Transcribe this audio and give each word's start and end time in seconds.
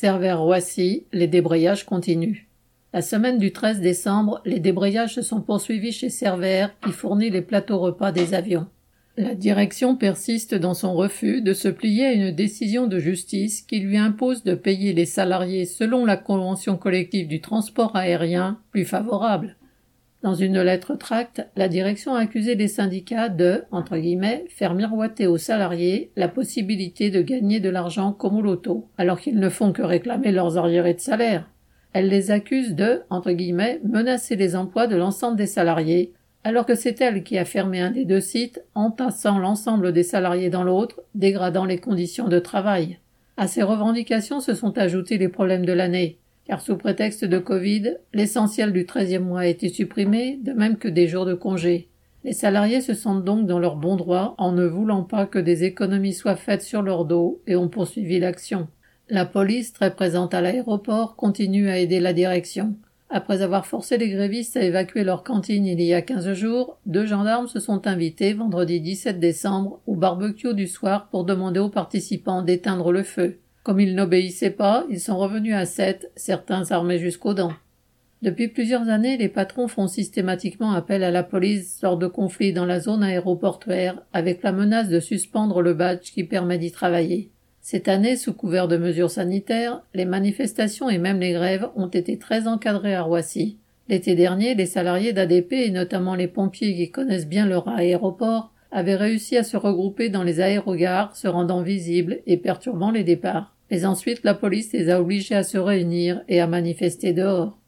Servère-Roissy, 0.00 1.04
les 1.12 1.26
débrayages 1.26 1.84
continuent. 1.84 2.46
La 2.94 3.02
semaine 3.02 3.36
du 3.36 3.52
13 3.52 3.82
décembre, 3.82 4.40
les 4.46 4.58
débrayages 4.58 5.16
se 5.16 5.20
sont 5.20 5.42
poursuivis 5.42 5.92
chez 5.92 6.08
Servère 6.08 6.74
qui 6.80 6.90
fournit 6.90 7.28
les 7.28 7.42
plateaux 7.42 7.78
repas 7.78 8.10
des 8.10 8.32
avions. 8.32 8.66
La 9.18 9.34
direction 9.34 9.96
persiste 9.96 10.54
dans 10.54 10.72
son 10.72 10.94
refus 10.94 11.42
de 11.42 11.52
se 11.52 11.68
plier 11.68 12.06
à 12.06 12.12
une 12.14 12.30
décision 12.30 12.86
de 12.86 12.98
justice 12.98 13.60
qui 13.60 13.80
lui 13.80 13.98
impose 13.98 14.42
de 14.42 14.54
payer 14.54 14.94
les 14.94 15.04
salariés 15.04 15.66
selon 15.66 16.06
la 16.06 16.16
convention 16.16 16.78
collective 16.78 17.28
du 17.28 17.42
transport 17.42 17.94
aérien 17.94 18.58
plus 18.70 18.86
favorable. 18.86 19.58
Dans 20.22 20.34
une 20.34 20.60
lettre 20.60 20.96
tracte, 20.96 21.46
la 21.56 21.68
direction 21.68 22.14
a 22.14 22.20
accusé 22.20 22.54
les 22.54 22.68
syndicats 22.68 23.30
de, 23.30 23.64
entre 23.70 23.96
guillemets, 23.96 24.44
faire 24.50 24.74
miroiter 24.74 25.26
aux 25.26 25.38
salariés 25.38 26.12
la 26.14 26.28
possibilité 26.28 27.10
de 27.10 27.22
gagner 27.22 27.58
de 27.58 27.70
l'argent 27.70 28.12
comme 28.12 28.36
au 28.36 28.42
loto, 28.42 28.86
alors 28.98 29.18
qu'ils 29.18 29.38
ne 29.38 29.48
font 29.48 29.72
que 29.72 29.80
réclamer 29.80 30.30
leurs 30.30 30.58
arriérés 30.58 30.92
de 30.92 31.00
salaire. 31.00 31.48
Elle 31.94 32.08
les 32.08 32.30
accuse 32.30 32.74
de, 32.74 33.00
entre 33.08 33.32
guillemets, 33.32 33.80
menacer 33.82 34.36
les 34.36 34.56
emplois 34.56 34.86
de 34.86 34.96
l'ensemble 34.96 35.38
des 35.38 35.46
salariés, 35.46 36.12
alors 36.44 36.66
que 36.66 36.74
c'est 36.74 37.00
elle 37.00 37.22
qui 37.22 37.38
a 37.38 37.46
fermé 37.46 37.80
un 37.80 37.90
des 37.90 38.04
deux 38.04 38.20
sites, 38.20 38.62
entassant 38.74 39.38
l'ensemble 39.38 39.92
des 39.92 40.02
salariés 40.02 40.50
dans 40.50 40.64
l'autre, 40.64 41.00
dégradant 41.14 41.64
les 41.64 41.78
conditions 41.78 42.28
de 42.28 42.38
travail. 42.38 42.98
À 43.38 43.46
ces 43.46 43.62
revendications 43.62 44.40
se 44.40 44.52
sont 44.52 44.76
ajoutés 44.76 45.16
les 45.16 45.28
problèmes 45.28 45.64
de 45.64 45.72
l'année, 45.72 46.18
car 46.50 46.60
sous 46.60 46.76
prétexte 46.76 47.24
de 47.24 47.38
Covid, 47.38 47.98
l'essentiel 48.12 48.72
du 48.72 48.84
treizième 48.84 49.22
mois 49.22 49.42
a 49.42 49.46
été 49.46 49.68
supprimé, 49.68 50.40
de 50.42 50.52
même 50.52 50.78
que 50.78 50.88
des 50.88 51.06
jours 51.06 51.24
de 51.24 51.34
congé. 51.34 51.90
Les 52.24 52.32
salariés 52.32 52.80
se 52.80 52.92
sentent 52.92 53.24
donc 53.24 53.46
dans 53.46 53.60
leur 53.60 53.76
bon 53.76 53.94
droit 53.94 54.34
en 54.36 54.50
ne 54.50 54.66
voulant 54.66 55.04
pas 55.04 55.26
que 55.26 55.38
des 55.38 55.62
économies 55.62 56.12
soient 56.12 56.34
faites 56.34 56.62
sur 56.62 56.82
leur 56.82 57.04
dos 57.04 57.40
et 57.46 57.54
ont 57.54 57.68
poursuivi 57.68 58.18
l'action. 58.18 58.66
La 59.08 59.26
police, 59.26 59.72
très 59.72 59.94
présente 59.94 60.34
à 60.34 60.40
l'aéroport, 60.40 61.14
continue 61.14 61.70
à 61.70 61.78
aider 61.78 62.00
la 62.00 62.12
direction. 62.12 62.74
Après 63.10 63.42
avoir 63.42 63.64
forcé 63.64 63.96
les 63.96 64.10
grévistes 64.10 64.56
à 64.56 64.64
évacuer 64.64 65.04
leur 65.04 65.22
cantine 65.22 65.66
il 65.66 65.80
y 65.80 65.94
a 65.94 66.02
quinze 66.02 66.32
jours, 66.32 66.80
deux 66.84 67.06
gendarmes 67.06 67.46
se 67.46 67.60
sont 67.60 67.86
invités 67.86 68.32
vendredi 68.32 68.80
17 68.80 69.20
décembre 69.20 69.80
au 69.86 69.94
barbecue 69.94 70.54
du 70.54 70.66
soir 70.66 71.10
pour 71.10 71.22
demander 71.22 71.60
aux 71.60 71.70
participants 71.70 72.42
d'éteindre 72.42 72.90
le 72.90 73.04
feu. 73.04 73.38
Comme 73.62 73.80
ils 73.80 73.94
n'obéissaient 73.94 74.50
pas, 74.50 74.86
ils 74.88 75.00
sont 75.00 75.18
revenus 75.18 75.54
à 75.54 75.66
sept, 75.66 76.10
certains 76.16 76.70
armés 76.70 76.98
jusqu'aux 76.98 77.34
dents. 77.34 77.52
Depuis 78.22 78.48
plusieurs 78.48 78.88
années, 78.88 79.16
les 79.16 79.28
patrons 79.28 79.68
font 79.68 79.86
systématiquement 79.86 80.72
appel 80.72 81.02
à 81.02 81.10
la 81.10 81.22
police 81.22 81.80
lors 81.82 81.96
de 81.96 82.06
conflits 82.06 82.52
dans 82.52 82.66
la 82.66 82.80
zone 82.80 83.02
aéroportuaire 83.02 84.02
avec 84.12 84.42
la 84.42 84.52
menace 84.52 84.88
de 84.88 85.00
suspendre 85.00 85.62
le 85.62 85.72
badge 85.72 86.12
qui 86.12 86.24
permet 86.24 86.58
d'y 86.58 86.70
travailler. 86.70 87.30
Cette 87.62 87.88
année, 87.88 88.16
sous 88.16 88.34
couvert 88.34 88.68
de 88.68 88.76
mesures 88.76 89.10
sanitaires, 89.10 89.82
les 89.94 90.04
manifestations 90.04 90.90
et 90.90 90.98
même 90.98 91.20
les 91.20 91.32
grèves 91.32 91.68
ont 91.76 91.88
été 91.88 92.18
très 92.18 92.46
encadrées 92.46 92.94
à 92.94 93.02
Roissy. 93.02 93.56
L'été 93.88 94.14
dernier, 94.14 94.54
les 94.54 94.66
salariés 94.66 95.12
d'ADP 95.12 95.52
et 95.52 95.70
notamment 95.70 96.14
les 96.14 96.28
pompiers 96.28 96.74
qui 96.74 96.90
connaissent 96.90 97.28
bien 97.28 97.46
leur 97.46 97.68
aéroport 97.68 98.52
avaient 98.72 98.96
réussi 98.96 99.36
à 99.36 99.42
se 99.42 99.56
regrouper 99.56 100.08
dans 100.08 100.22
les 100.22 100.40
aérogares, 100.40 101.16
se 101.16 101.28
rendant 101.28 101.62
visibles 101.62 102.20
et 102.26 102.36
perturbant 102.36 102.90
les 102.90 103.04
départs. 103.04 103.54
Mais 103.70 103.84
ensuite, 103.84 104.24
la 104.24 104.34
police 104.34 104.72
les 104.72 104.90
a 104.90 105.00
obligés 105.00 105.34
à 105.34 105.42
se 105.42 105.58
réunir 105.58 106.22
et 106.28 106.40
à 106.40 106.46
manifester 106.46 107.12
dehors. 107.12 107.58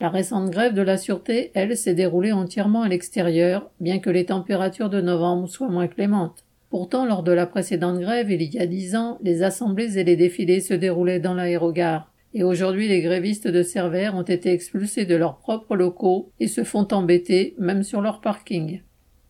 La 0.00 0.08
récente 0.08 0.50
grève 0.50 0.74
de 0.74 0.82
la 0.82 0.96
sûreté, 0.96 1.52
elle, 1.54 1.76
s'est 1.76 1.94
déroulée 1.94 2.32
entièrement 2.32 2.82
à 2.82 2.88
l'extérieur, 2.88 3.70
bien 3.80 4.00
que 4.00 4.10
les 4.10 4.26
températures 4.26 4.90
de 4.90 5.00
novembre 5.00 5.48
soient 5.48 5.68
moins 5.68 5.86
clémentes. 5.86 6.44
Pourtant, 6.70 7.06
lors 7.06 7.22
de 7.22 7.30
la 7.30 7.46
précédente 7.46 8.00
grève, 8.00 8.32
il 8.32 8.42
y 8.42 8.58
a 8.58 8.66
dix 8.66 8.96
ans, 8.96 9.18
les 9.22 9.44
assemblées 9.44 9.96
et 9.96 10.02
les 10.02 10.16
défilés 10.16 10.60
se 10.60 10.74
déroulaient 10.74 11.20
dans 11.20 11.34
l'aérogare. 11.34 12.12
Et 12.34 12.42
aujourd'hui, 12.42 12.88
les 12.88 13.00
grévistes 13.00 13.46
de 13.46 13.62
Cervère 13.62 14.16
ont 14.16 14.22
été 14.22 14.50
expulsés 14.50 15.06
de 15.06 15.14
leurs 15.14 15.38
propres 15.38 15.76
locaux 15.76 16.32
et 16.40 16.48
se 16.48 16.64
font 16.64 16.88
embêter, 16.90 17.54
même 17.58 17.84
sur 17.84 18.00
leur 18.00 18.20
parking. 18.20 18.80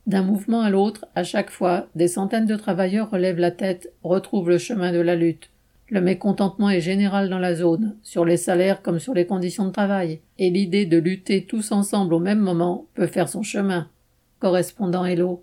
D'un 0.06 0.22
mouvement 0.22 0.60
à 0.60 0.68
l'autre, 0.68 1.06
à 1.14 1.24
chaque 1.24 1.50
fois, 1.50 1.86
des 1.94 2.08
centaines 2.08 2.44
de 2.44 2.56
travailleurs 2.56 3.10
relèvent 3.10 3.38
la 3.38 3.50
tête, 3.50 3.90
retrouvent 4.02 4.50
le 4.50 4.58
chemin 4.58 4.92
de 4.92 5.00
la 5.00 5.16
lutte. 5.16 5.50
Le 5.88 6.02
mécontentement 6.02 6.68
est 6.68 6.82
général 6.82 7.30
dans 7.30 7.38
la 7.38 7.54
zone, 7.54 7.96
sur 8.02 8.24
les 8.24 8.36
salaires 8.36 8.82
comme 8.82 8.98
sur 8.98 9.14
les 9.14 9.26
conditions 9.26 9.66
de 9.66 9.72
travail, 9.72 10.20
et 10.38 10.50
l'idée 10.50 10.84
de 10.84 10.98
lutter 10.98 11.46
tous 11.46 11.72
ensemble 11.72 12.12
au 12.12 12.18
même 12.18 12.40
moment 12.40 12.86
peut 12.94 13.06
faire 13.06 13.28
son 13.28 13.42
chemin. 13.42 13.88
Correspondant 14.40 15.06
Hello. 15.06 15.32